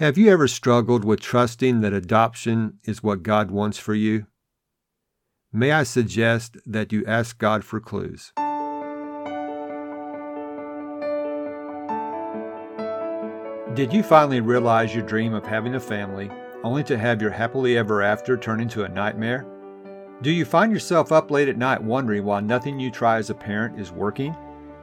[0.00, 4.24] Have you ever struggled with trusting that adoption is what God wants for you?
[5.52, 8.32] May I suggest that you ask God for clues.
[13.74, 16.30] Did you finally realize your dream of having a family
[16.64, 19.44] only to have your happily ever after turn into a nightmare?
[20.22, 23.34] Do you find yourself up late at night wondering why nothing you try as a
[23.34, 24.34] parent is working?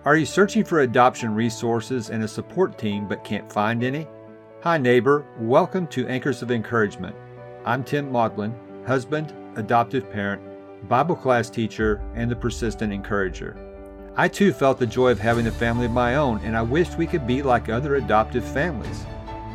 [0.05, 4.05] Are you searching for adoption resources and a support team but can't find any?
[4.61, 5.23] Hi, neighbor.
[5.39, 7.15] Welcome to Anchors of Encouragement.
[7.63, 8.55] I'm Tim Maudlin,
[8.87, 10.41] husband, adoptive parent,
[10.89, 13.55] Bible class teacher, and the persistent encourager.
[14.15, 16.97] I too felt the joy of having a family of my own, and I wished
[16.97, 19.05] we could be like other adoptive families.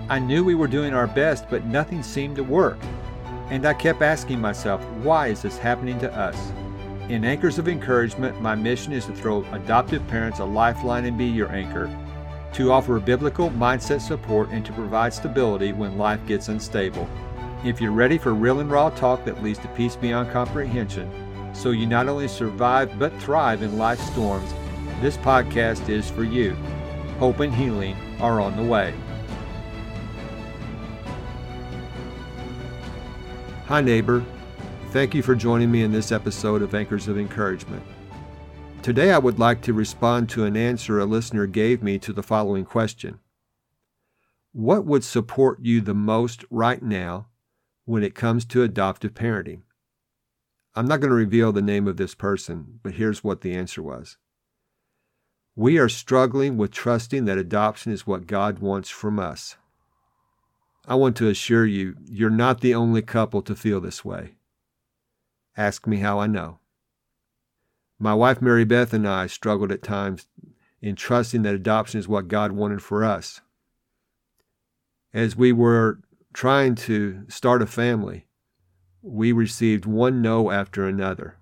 [0.09, 2.79] I knew we were doing our best, but nothing seemed to work.
[3.51, 6.52] And I kept asking myself, why is this happening to us?
[7.09, 11.27] In Anchors of Encouragement, my mission is to throw adoptive parents a lifeline and be
[11.27, 11.91] your anchor,
[12.55, 17.09] to offer biblical mindset support and to provide stability when life gets unstable.
[17.65, 21.10] If you're ready for real and raw talk that leads to peace beyond comprehension,
[21.54, 24.52] so you not only survive but thrive in life's storms,
[25.01, 26.54] this podcast is for you.
[27.18, 28.95] Hope and healing are on the way.
[33.66, 34.24] Hi, neighbor.
[34.91, 37.82] Thank you for joining me in this episode of Anchors of Encouragement.
[38.83, 42.23] Today, I would like to respond to an answer a listener gave me to the
[42.23, 43.21] following question
[44.51, 47.29] What would support you the most right now
[47.85, 49.63] when it comes to adoptive parenting?
[50.75, 53.80] I'm not going to reveal the name of this person, but here's what the answer
[53.80, 54.19] was.
[55.55, 59.55] We are struggling with trusting that adoption is what God wants from us.
[60.88, 64.34] I want to assure you, you're not the only couple to feel this way.
[65.56, 66.59] Ask me how I know.
[68.03, 70.26] My wife Mary Beth and I struggled at times
[70.81, 73.42] in trusting that adoption is what God wanted for us.
[75.14, 76.00] As we were
[76.34, 78.26] trying to start a family,
[79.03, 81.36] we received one no after another.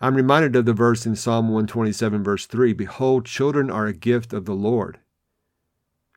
[0.00, 4.32] I'm reminded of the verse in Psalm 127, verse 3 Behold, children are a gift
[4.32, 5.00] of the Lord.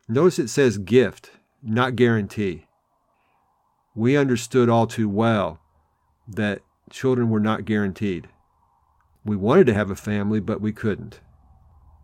[0.07, 1.31] Notice it says gift,
[1.61, 2.67] not guarantee.
[3.95, 5.59] We understood all too well
[6.25, 8.29] that children were not guaranteed.
[9.25, 11.19] We wanted to have a family, but we couldn't.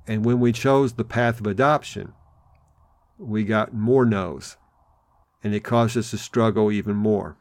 [0.08, 2.14] And when we chose the path of adoption,
[3.20, 4.58] we got more no's,
[5.44, 7.38] and it caused us to struggle even more.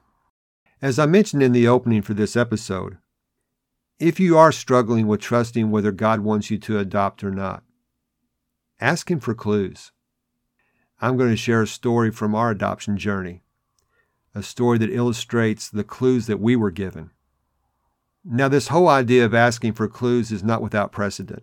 [0.83, 2.99] As I mentioned in the opening for this episode,
[3.99, 7.63] if you are struggling with trusting whether God wants you to adopt or not,
[8.81, 9.93] ask Him for clues.
[11.01, 13.43] I'm going to share a story from our adoption journey,
[14.35, 17.11] a story that illustrates the clues that we were given.
[18.25, 21.43] Now, this whole idea of asking for clues is not without precedent.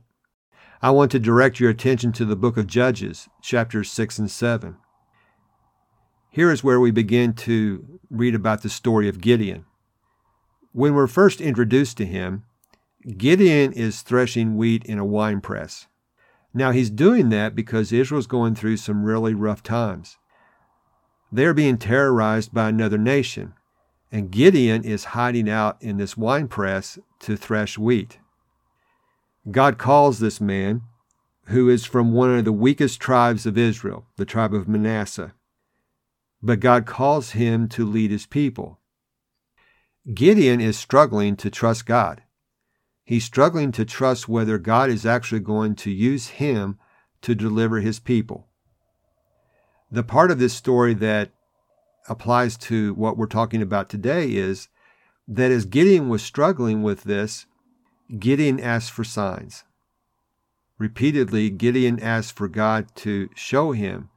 [0.80, 4.78] I want to direct your attention to the book of Judges, chapters 6 and 7.
[6.30, 9.66] Here is where we begin to read about the story of Gideon.
[10.72, 12.44] When we're first introduced to him,
[13.18, 15.88] Gideon is threshing wheat in a wine press.
[16.54, 20.18] Now, he's doing that because Israel's going through some really rough times.
[21.32, 23.54] They're being terrorized by another nation,
[24.12, 28.20] and Gideon is hiding out in this wine press to thresh wheat.
[29.50, 30.82] God calls this man,
[31.46, 35.34] who is from one of the weakest tribes of Israel, the tribe of Manasseh
[36.42, 38.80] but God calls him to lead his people.
[40.14, 42.24] Gideon is struggling to trust God.
[43.04, 46.78] He's struggling to trust whether God is actually going to use him
[47.22, 48.48] to deliver his people.
[49.90, 51.32] The part of this story that
[52.08, 54.70] applies to what we're talking about today is
[55.28, 57.46] that as Gideon was struggling with this,
[58.18, 59.64] Gideon asked for signs.
[60.78, 64.10] Repeatedly, Gideon asked for God to show him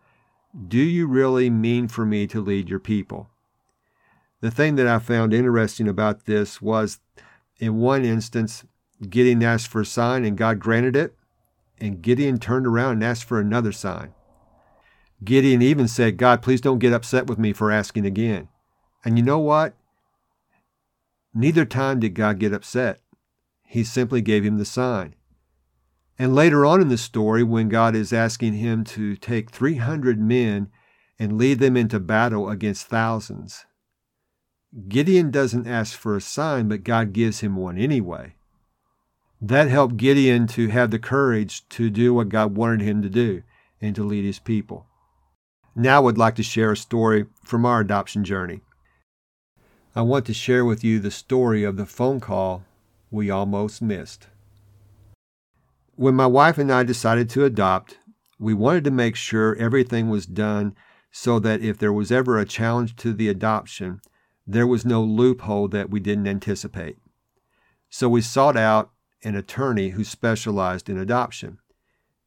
[0.66, 3.30] do you really mean for me to lead your people?
[4.40, 6.98] The thing that I found interesting about this was
[7.58, 8.64] in one instance,
[9.08, 11.14] Gideon asked for a sign and God granted it,
[11.78, 14.12] and Gideon turned around and asked for another sign.
[15.22, 18.49] Gideon even said, God, please don't get upset with me for asking again.
[19.05, 19.75] And you know what?
[21.34, 23.00] Neither time did God get upset.
[23.64, 25.14] He simply gave him the sign.
[26.19, 30.69] And later on in the story, when God is asking him to take 300 men
[31.19, 33.64] and lead them into battle against thousands,
[34.88, 38.34] Gideon doesn't ask for a sign, but God gives him one anyway.
[39.40, 43.43] That helped Gideon to have the courage to do what God wanted him to do
[43.81, 44.87] and to lead his people.
[45.75, 48.61] Now I would like to share a story from our adoption journey.
[49.94, 52.64] I want to share with you the story of the phone call
[53.11, 54.28] we almost missed.
[55.94, 57.99] When my wife and I decided to adopt,
[58.38, 60.75] we wanted to make sure everything was done
[61.12, 64.00] so that if there was ever a challenge to the adoption,
[64.46, 66.96] there was no loophole that we didn't anticipate.
[67.90, 68.90] So we sought out
[69.22, 71.58] an attorney who specialized in adoption.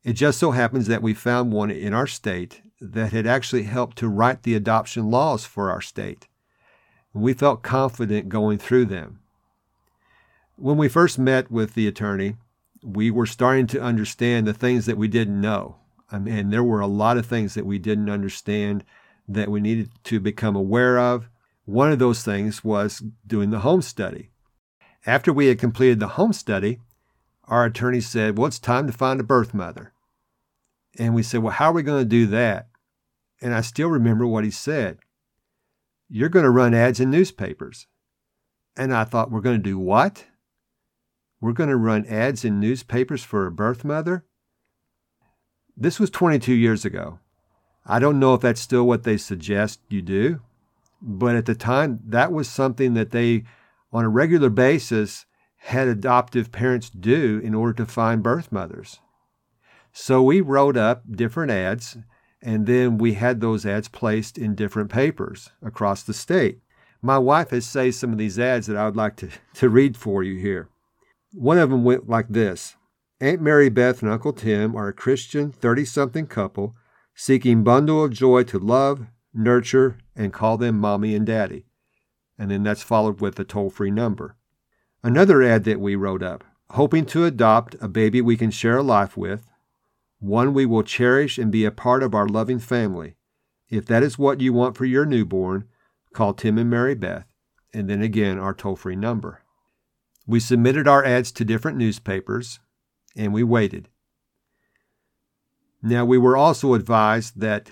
[0.03, 3.97] It just so happens that we found one in our state that had actually helped
[3.97, 6.27] to write the adoption laws for our state.
[7.13, 9.19] We felt confident going through them.
[10.55, 12.35] When we first met with the attorney,
[12.83, 15.77] we were starting to understand the things that we didn't know.
[16.11, 18.83] I mean, there were a lot of things that we didn't understand
[19.27, 21.29] that we needed to become aware of.
[21.65, 24.29] One of those things was doing the home study.
[25.05, 26.79] After we had completed the home study,
[27.45, 29.93] our attorney said, Well, it's time to find a birth mother.
[30.99, 32.67] And we said, Well, how are we going to do that?
[33.41, 34.99] And I still remember what he said.
[36.09, 37.87] You're going to run ads in newspapers.
[38.77, 40.25] And I thought, We're going to do what?
[41.41, 44.25] We're going to run ads in newspapers for a birth mother?
[45.75, 47.19] This was 22 years ago.
[47.85, 50.39] I don't know if that's still what they suggest you do,
[51.01, 53.43] but at the time, that was something that they,
[53.91, 55.25] on a regular basis,
[55.57, 58.99] had adoptive parents do in order to find birth mothers.
[59.91, 61.97] So we wrote up different ads,
[62.43, 66.59] and then we had those ads placed in different papers across the state.
[67.01, 69.97] My wife has saved some of these ads that I would like to, to read
[69.97, 70.69] for you here.
[71.31, 72.75] One of them went like this
[73.19, 76.75] Aunt Mary Beth and Uncle Tim are a Christian 30 something couple
[77.15, 81.65] seeking bundle of joy to love, nurture, and call them mommy and daddy.
[82.37, 84.35] And then that's followed with a toll free number.
[85.03, 88.83] Another ad that we wrote up hoping to adopt a baby we can share a
[88.83, 89.47] life with,
[90.23, 93.15] one we will cherish and be a part of our loving family.
[93.69, 95.65] If that is what you want for your newborn,
[96.13, 97.27] call Tim and Mary Beth,
[97.73, 99.41] and then again our toll free number.
[100.25, 102.61] We submitted our ads to different newspapers
[103.17, 103.89] and we waited.
[105.81, 107.69] Now, we were also advised that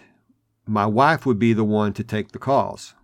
[0.68, 2.96] my wife would be the one to take the calls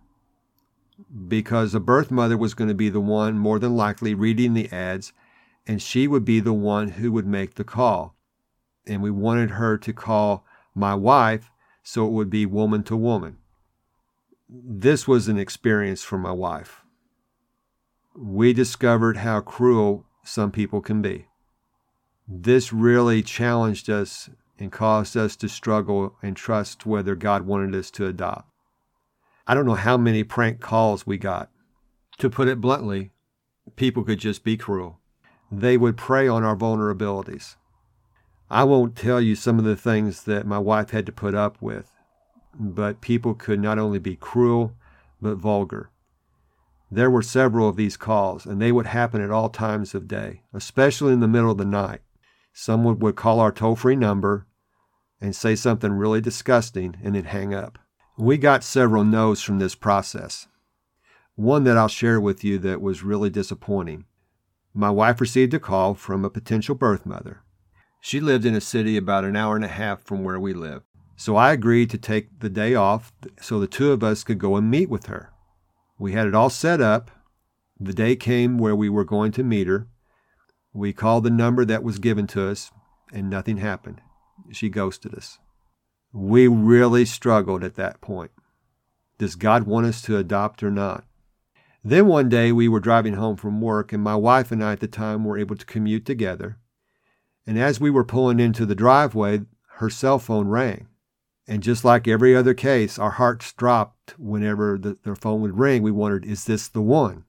[1.26, 4.70] because the birth mother was going to be the one, more than likely, reading the
[4.70, 5.14] ads,
[5.66, 8.17] and she would be the one who would make the call.
[8.88, 10.44] And we wanted her to call
[10.74, 11.50] my wife
[11.82, 13.36] so it would be woman to woman.
[14.48, 16.82] This was an experience for my wife
[18.18, 21.26] we discovered how cruel some people can be.
[22.26, 27.92] This really challenged us and caused us to struggle and trust whether God wanted us
[27.92, 28.50] to adopt.
[29.46, 31.50] I don't know how many prank calls we got.
[32.18, 33.12] To put it bluntly,
[33.76, 34.98] people could just be cruel.
[35.50, 37.54] They would prey on our vulnerabilities.
[38.50, 41.60] I won't tell you some of the things that my wife had to put up
[41.60, 41.90] with,
[42.58, 44.74] but people could not only be cruel,
[45.20, 45.90] but vulgar.
[46.90, 50.42] There were several of these calls, and they would happen at all times of day,
[50.54, 52.00] especially in the middle of the night.
[52.54, 54.46] Someone would call our toll free number
[55.20, 57.78] and say something really disgusting and then hang up.
[58.16, 60.48] We got several no's from this process.
[61.34, 64.06] One that I'll share with you that was really disappointing.
[64.72, 67.42] My wife received a call from a potential birth mother.
[68.00, 70.82] She lived in a city about an hour and a half from where we live.
[71.16, 74.56] So I agreed to take the day off so the two of us could go
[74.56, 75.32] and meet with her.
[75.98, 77.10] We had it all set up.
[77.80, 79.88] The day came where we were going to meet her.
[80.72, 82.70] We called the number that was given to us,
[83.12, 84.00] and nothing happened.
[84.52, 85.38] She ghosted us.
[86.12, 88.30] We really struggled at that point.
[89.18, 91.04] Does God want us to adopt or not?
[91.82, 94.80] Then one day we were driving home from work, and my wife and I at
[94.80, 96.58] the time were able to commute together.
[97.48, 99.40] And as we were pulling into the driveway,
[99.76, 100.86] her cell phone rang.
[101.46, 105.82] And just like every other case, our hearts dropped whenever the, their phone would ring.
[105.82, 107.24] We wondered, is this the one?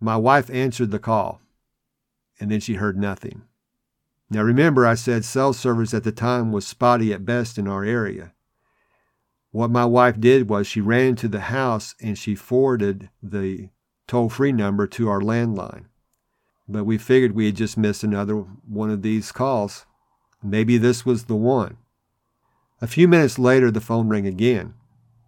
[0.00, 1.42] My wife answered the call,
[2.40, 3.42] and then she heard nothing.
[4.30, 7.84] Now remember, I said cell service at the time was spotty at best in our
[7.84, 8.32] area.
[9.50, 13.68] What my wife did was she ran to the house and she forwarded the
[14.06, 15.84] toll free number to our landline.
[16.68, 19.86] But we figured we had just missed another one of these calls.
[20.42, 21.78] Maybe this was the one.
[22.80, 24.74] A few minutes later, the phone rang again.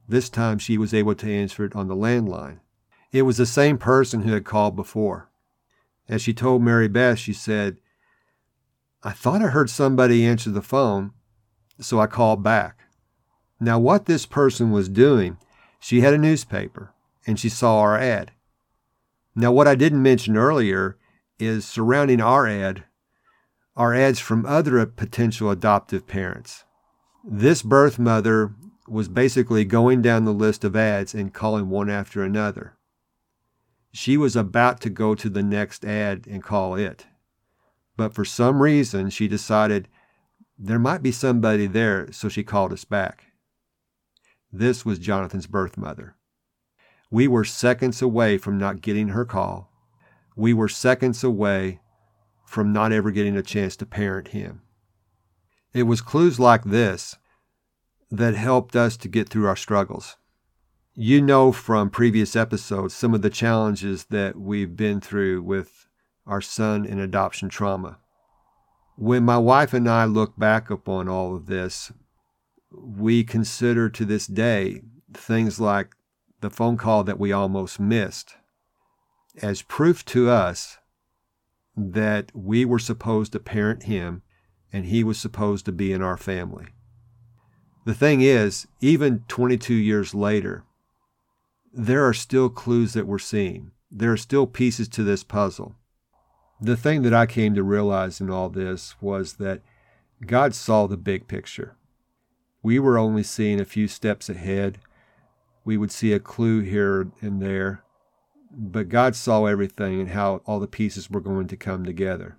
[0.09, 2.61] This time she was able to answer it on the landline.
[3.13, 5.31] It was the same person who had called before.
[6.09, 7.79] As she told Mary Beth, she said,
[9.03, 11.13] I thought I heard somebody answer the phone,
[11.81, 12.77] so I called back.
[13.59, 15.39] Now, what this person was doing,
[15.79, 16.93] she had a newspaper
[17.27, 18.33] and she saw our ad.
[19.35, 20.97] Now, what I didn't mention earlier
[21.41, 22.85] is surrounding our ad
[23.77, 26.65] are ads from other potential adoptive parents.
[27.25, 28.55] This birth mother
[28.89, 32.77] was basically going down the list of ads and calling one after another.
[33.93, 37.07] She was about to go to the next ad and call it.
[37.97, 39.89] But for some reason, she decided
[40.59, 43.27] there might be somebody there, so she called us back.
[44.53, 46.17] This was Jonathan's birth mother.
[47.11, 49.70] We were seconds away from not getting her call.
[50.41, 51.81] We were seconds away
[52.47, 54.63] from not ever getting a chance to parent him.
[55.75, 57.19] It was clues like this
[58.11, 60.17] that helped us to get through our struggles.
[60.95, 65.87] You know from previous episodes some of the challenges that we've been through with
[66.27, 67.99] our son in adoption trauma.
[68.97, 71.93] When my wife and I look back upon all of this,
[72.73, 74.81] we consider to this day
[75.13, 75.95] things like
[76.41, 78.37] the phone call that we almost missed
[79.43, 80.79] as proof to us
[81.77, 84.23] that we were supposed to parent him
[84.73, 86.67] and he was supposed to be in our family.
[87.85, 90.65] The thing is, even 22 years later,
[91.73, 93.71] there are still clues that we're seeing.
[93.91, 95.75] There are still pieces to this puzzle.
[96.61, 99.63] The thing that I came to realize in all this was that
[100.27, 101.77] God saw the big picture.
[102.63, 104.79] We were only seeing a few steps ahead.
[105.65, 107.83] We would see a clue here and there,
[108.51, 112.37] but God saw everything and how all the pieces were going to come together.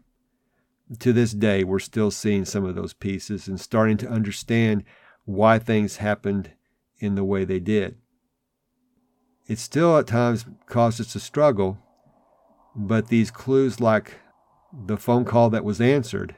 [1.00, 4.84] To this day, we're still seeing some of those pieces and starting to understand
[5.26, 6.52] why things happened
[7.00, 7.98] in the way they did.
[9.48, 11.78] It still at times causes us struggle,
[12.76, 14.14] but these clues, like
[14.74, 16.36] the phone call that was answered,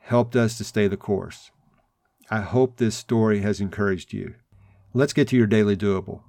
[0.00, 1.50] helped us to stay the course.
[2.30, 4.34] I hope this story has encouraged you.
[4.94, 6.22] Let's get to your daily doable.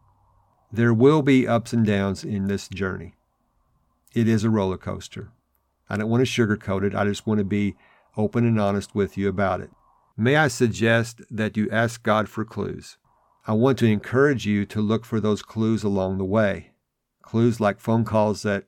[0.71, 3.13] There will be ups and downs in this journey.
[4.13, 5.31] It is a roller coaster.
[5.89, 6.93] I don't want to sugarcoat it.
[6.93, 7.75] I just want to be
[8.17, 9.69] open and honest with you about it.
[10.17, 12.97] May I suggest that you ask God for clues?
[13.45, 16.71] I want to encourage you to look for those clues along the way.
[17.21, 18.65] Clues like phone calls that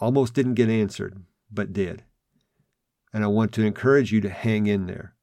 [0.00, 2.02] almost didn't get answered, but did.
[3.12, 5.14] And I want to encourage you to hang in there.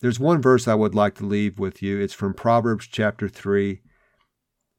[0.00, 2.00] There's one verse I would like to leave with you.
[2.00, 3.80] It's from Proverbs chapter 3,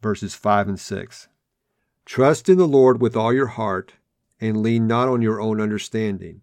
[0.05, 1.27] verses 5 and 6.
[2.05, 3.93] Trust in the Lord with all your heart,
[4.39, 6.41] and lean not on your own understanding.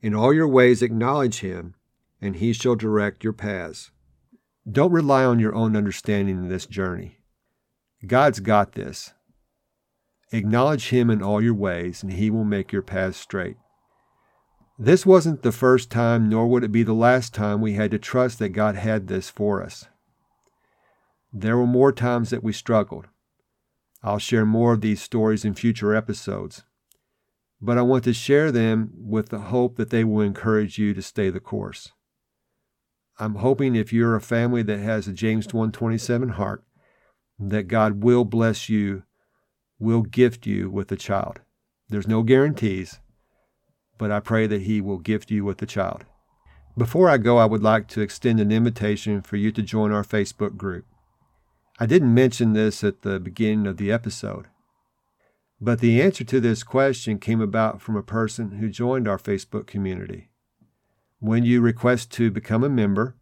[0.00, 1.74] In all your ways acknowledge him,
[2.22, 3.90] and he shall direct your paths.
[4.66, 7.18] Don't rely on your own understanding in this journey.
[8.06, 9.12] God's got this.
[10.32, 13.58] Acknowledge him in all your ways, and he will make your paths straight.
[14.78, 17.98] This wasn't the first time, nor would it be the last time we had to
[17.98, 19.88] trust that God had this for us.
[21.36, 23.08] There were more times that we struggled.
[24.04, 26.62] I'll share more of these stories in future episodes.
[27.60, 31.02] But I want to share them with the hope that they will encourage you to
[31.02, 31.90] stay the course.
[33.18, 36.62] I'm hoping if you're a family that has a James 127 heart,
[37.40, 39.02] that God will bless you,
[39.80, 41.40] will gift you with a child.
[41.88, 43.00] There's no guarantees,
[43.98, 46.04] but I pray that He will gift you with a child.
[46.78, 50.04] Before I go, I would like to extend an invitation for you to join our
[50.04, 50.86] Facebook group.
[51.78, 54.46] I didn't mention this at the beginning of the episode,
[55.60, 59.66] but the answer to this question came about from a person who joined our Facebook
[59.66, 60.30] community.
[61.18, 63.16] When you request to become a member,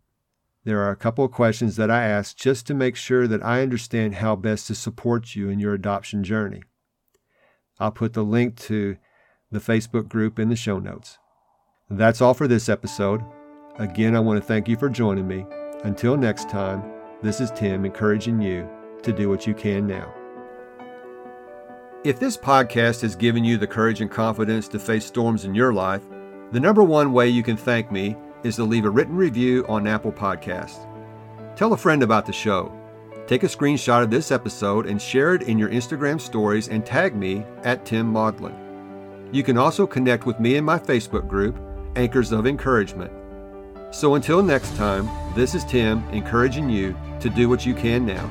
[0.65, 3.63] there are a couple of questions that I ask just to make sure that I
[3.63, 6.63] understand how best to support you in your adoption journey.
[7.81, 8.97] I'll put the link to
[9.51, 11.19] the Facebook group in the show notes.
[11.91, 13.23] That's all for this episode.
[13.77, 15.47] Again, I want to thank you for joining me.
[15.85, 16.83] Until next time,
[17.23, 18.69] this is Tim encouraging you
[19.03, 20.13] to do what you can now.
[22.05, 25.73] If this podcast has given you the courage and confidence to face storms in your
[25.73, 26.03] life,
[26.51, 29.87] the number one way you can thank me is to leave a written review on
[29.87, 30.85] Apple Podcasts.
[31.55, 32.77] Tell a friend about the show.
[33.29, 37.15] Take a screenshot of this episode and share it in your Instagram stories and tag
[37.15, 39.29] me at Tim Maudlin.
[39.31, 41.57] You can also connect with me in my Facebook group,
[41.95, 43.13] Anchors of Encouragement.
[43.93, 48.31] So until next time, this is Tim encouraging you to do what you can now.